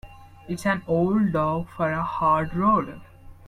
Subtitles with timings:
[0.47, 2.99] It's an old dog for a hard road.